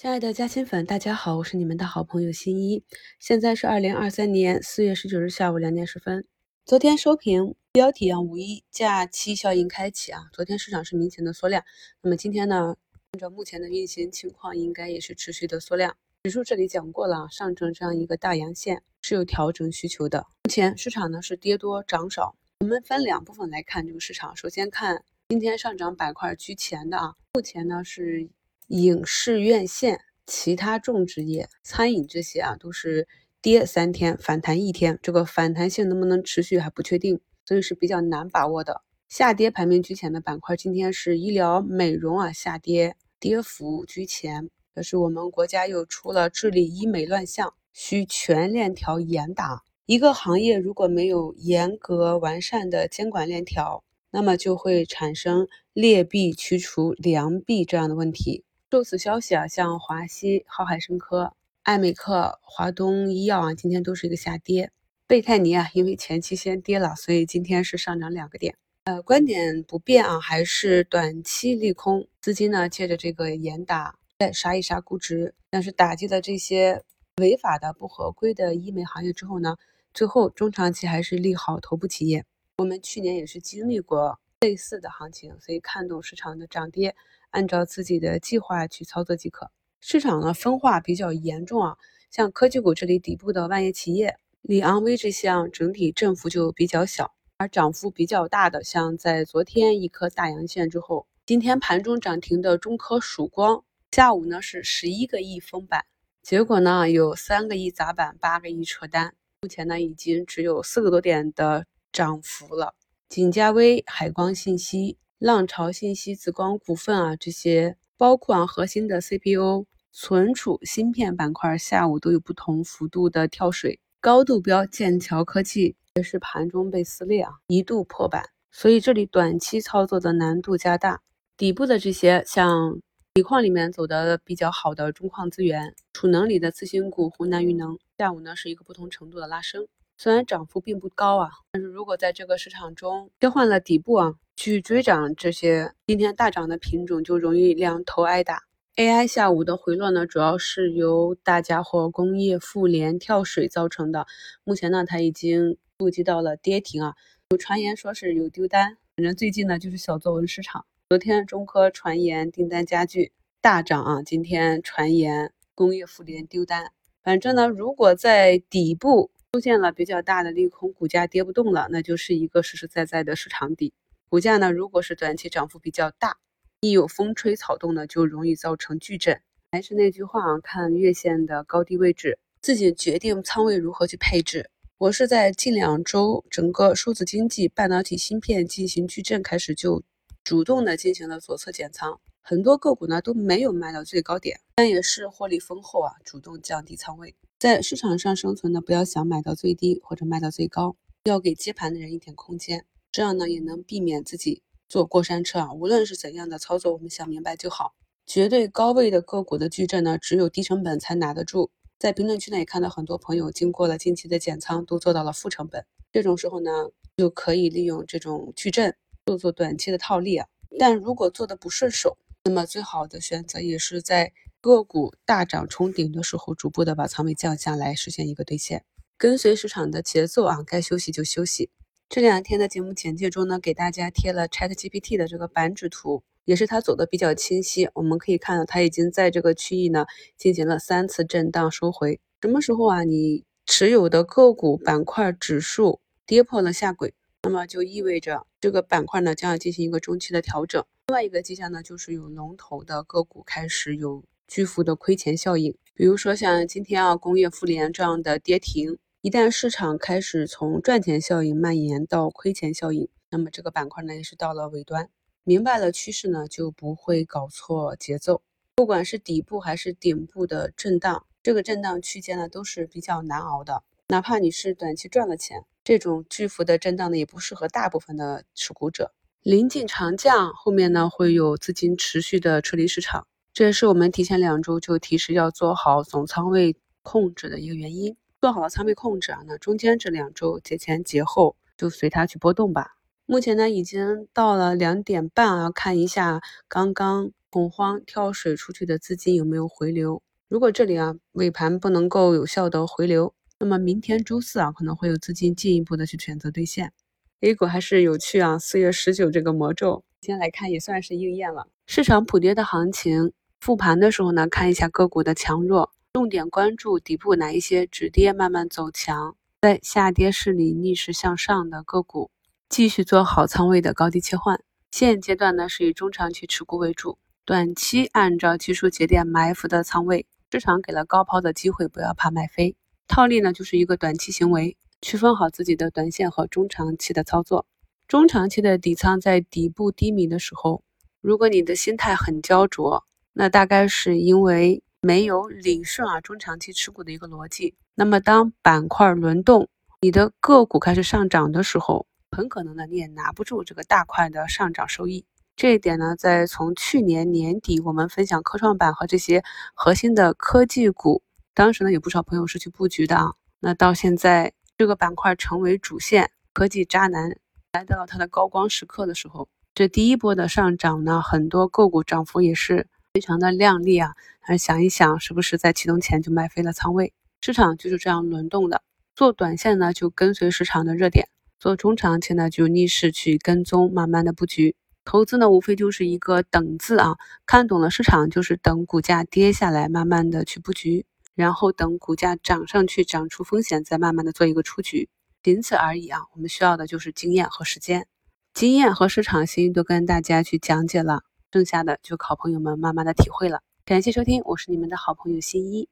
[0.00, 2.84] 亲爱的嘉兴粉，大家好，我是你们的好朋友新一。
[3.18, 6.24] 现在是二零二三年四月十九日下午两点十分。
[6.64, 11.64] 昨天收评标题啊，五一假期效应开启啊，昨天市场是明显的缩量。
[12.00, 12.76] 那么今天呢，
[13.10, 15.96] 按照目前的运行情况，应该也是持续的缩量。
[16.22, 20.24] 指数这里讲过了，上证这样一个大阳线是有调整需求的。
[20.44, 24.36] 目前市场呢是跌多涨少，我们分两部分来看这个市场。
[24.36, 28.30] 首先看今天上涨板块居前的啊，目前呢是。
[28.68, 33.08] 影视院线、其他种植业、餐饮这些啊，都是
[33.42, 38.82] 跌三天反弹一天，这个反弹性能不能持续还不确定，所以是比较难把握的。
[39.08, 44.50] 下跌排名居前的板块，今天是医疗美容啊，下跌，跌幅居前。
[44.74, 49.62] 可是我们国家又出了治理医美乱象，需全链条严打。
[49.86, 58.44] 一个行业如果没有严格完善的监管链条，那么就会产生劣币驱除良币这样的问题。
[58.70, 61.32] 受此消息啊，像华西、浩海生科、
[61.62, 64.70] 艾美克、华东医药啊，今天都是一个下跌。
[65.06, 68.54] 贝泰尼啊，因为前期先跌了，所以今天是上涨两个点。
[68.84, 75.34] 呃，观点不变啊，还是短期利空，资金呢借着这个严打再杀一杀估值。
[75.48, 76.84] 但是打击了这些
[77.16, 79.56] 违法的、不合规的医美行业之后呢，
[79.94, 82.22] 最后中长期还是利好头部企业。
[82.58, 86.94] 我们去年也是经历过类似的行情，所以看懂市场的涨跌。
[87.38, 89.48] 按照自己的计划去操作即可。
[89.80, 91.76] 市场呢分化比较严重啊，
[92.10, 105.84] 像科技股这里底部的万业企业、里昂威这项整体振幅就比较小，而涨幅比较大的，像在昨天一颗大阳线之后，今天盘中涨停的中科曙光，下午呢是十一个亿封板，
[106.20, 112.74] 结果呢有三个亿砸板，八个亿撤单，目前呢已经只有四个多点的涨幅了。
[113.08, 114.98] 景嘉微、海光信息。
[115.18, 123.80] 浪潮信息、紫光股份啊，这些包括啊核心的 CPU、存储芯片板块，下午都有不同幅度的跳水。
[124.00, 131.02] 高度标、剑桥科技也是盘中被撕裂啊，一度破板，所以这里短期操作的难度加大。
[131.36, 132.78] 底部的这些像
[133.14, 139.66] 锂矿里面走的比较好的中矿资源、储能里的次新股湖南裕能，下午呢是一个不同程度的拉升。
[140.00, 148.44] 虽然涨幅并不高啊，但是如果在这个市场中切换了底部啊，去追涨这些今天大涨的品种，就容易两头挨打。
[148.76, 154.06] AI 下午的回落呢，主要是由大家伙工业妇联跳水造成的。
[154.44, 156.94] 目前呢，它已经触及到了跌停啊，
[157.30, 158.76] 有传言说是有丢单。
[158.94, 160.64] 反正最近呢，就是小作文市场。
[160.88, 163.10] 昨天中科传言订单加剧
[163.40, 166.70] 大涨啊，今天传言工业妇联丢单。
[167.02, 169.10] 反正呢，如果在底部。
[169.32, 173.74] 出现了比较大的利空，股价跌不动了，那就是一个实实在在的市场底。
[174.08, 176.16] 股价呢，如果是短期涨幅比较大，
[176.62, 179.20] 一有风吹草动呢，就容易造成巨震。
[179.52, 184.48] 还是那句话啊，看月线的高低位置，自己决定仓位如何去配置。
[184.78, 189.82] 我是在近两周整个数字经济、半导体芯片进行巨震开始，就
[190.24, 197.14] 主动的进行了左侧减仓，很多个股呢都没有卖到最高点，但也是获利丰厚啊，主动降低仓位。
[197.38, 205.52] 在市场上生存的，不要想买到最低或者卖到最高，要给接盘的人一点空间，这样呢也能避免自己坐过山车啊。
[205.52, 207.76] 无论是怎样的操作，我们想明白就好。
[208.04, 211.52] 绝对高位的个股的矩阵呢，只有低成本才拿得住。
[211.78, 215.64] 在评论区呢也看到很多朋友经过了近期的减仓，都做到了负成本。
[215.92, 216.50] 这种时候呢，
[216.96, 218.74] 就可以利用这种矩阵
[219.06, 220.26] 做做短期的套利啊。
[220.58, 224.12] 但如果做的不顺手，那么最好的选择也是在。
[224.40, 228.64] 个股大涨冲顶的时候，逐步的把仓位降下来，实现一个兑现，
[228.96, 231.50] 跟随市场的节奏啊，该休息就休息。
[231.88, 237.68] 这两天的节目简介中呢，给大家贴了 Chat GPT 的这个板指图，也是它走的比较清晰。
[237.74, 241.98] 我们可以看到，它已经在这个区域呢进行了三次震荡收回。
[242.20, 246.94] 什么时候啊，你持有的个股板块指数跌破了下轨，
[247.24, 250.64] 那么就意味着这个板块呢将要进行一个中期的调整。
[250.86, 254.04] 另外一个迹象呢，就是有龙头的个股开始有。
[254.28, 264.90] 巨幅的亏钱效应，比如说像今天啊工业妇联这样的跌停，一旦市场开始从赚钱效应蔓延到亏钱效应，那么这个板块呢也是到了尾端。
[265.24, 268.20] 明白了趋势呢，就不会搞错节奏。
[268.54, 273.62] 不管是底部还是顶部的震荡，这个震荡区间呢都是比较难熬的。
[273.88, 278.92] 哪怕你是短期赚了钱，这种巨幅的震荡呢也不适合大部分的持股者。
[279.22, 283.06] 临近长假，后面呢会有资金持续的撤离市场。
[283.32, 287.96] 这也是我们提前两周就提示要做好总仓位控制的一个原因。
[288.20, 292.76] 做好了仓位控制啊，那中间这两周节前节后就随它去波动吧。
[293.06, 300.02] 目前呢已经到了两点半啊，看一下刚刚恐慌跳水出去的资金有没有回流。
[300.28, 306.72] 如果这里啊尾盘不能够有效的回流，那么明天周四啊可能会有资金进一步的去选择兑现。
[307.20, 311.48] A 股还是有趣啊，四月十九这个魔咒，先来看也算是应验了。
[311.66, 322.10] 市场普跌的行情，复盘的时候呢，看一下个股的强弱，重点关注底部哪一些止跌慢慢走强，在下跌势里逆势向上的个股，
[322.48, 324.40] 继续做好仓位的高低切换。
[324.70, 330.06] 现阶段呢是以中长期持股为主，短期按照技术节点埋伏的仓位。
[330.30, 332.54] 市场给了高抛的机会，不要怕卖飞。
[332.86, 337.46] 套利呢，就是一个短期行为，区分好自己的短线和中长期的操作。
[337.88, 340.62] 中长期的底仓在底部低迷的时候，
[341.00, 347.54] 如果你的心态很焦灼，那大概是因为没有理顺啊中长期持股的一个逻辑。
[347.74, 349.48] 那么当板块轮动，
[349.80, 355.06] 你的个股开始上涨的时候，很可能呢你也拿不住这个大块的上涨收益。
[355.34, 359.22] 这一点呢，在从去年年底我们分享科创板和这些
[359.54, 361.02] 核心的科技股，
[361.32, 363.14] 当时呢有不少朋友是去布局的啊。
[363.40, 367.16] 那到现在这个板块成为主线，科技渣男
[367.52, 373.94] 来到了它的高光时刻的时候，这第一波的上涨呢，很多个股涨幅也是非常的靓丽啊。
[374.20, 376.92] 还是想一想，是不是在启动前就卖飞了仓位？
[377.22, 378.60] 市场就是这样轮动的，
[378.94, 381.08] 做短线呢就跟随市场的热点，
[381.40, 384.54] 做中长期呢就逆势去跟踪，慢慢的布局。
[384.84, 390.84] 投资呢，无非就是一个等字啊，看懂了市场，就是等股价跌下来，慢慢的去布局，
[391.14, 394.90] 然后等股价涨上去，涨出风险，再慢慢的做一个出局，
[395.28, 396.00] 仅此而已啊。
[396.14, 397.86] 我们需要的就是经验和时间，
[398.32, 403.42] 经验和市场心都跟大家去讲解了，剩下的就靠朋友们慢慢的体会了。
[403.66, 405.68] 感谢收听，我是你们的好朋友新一。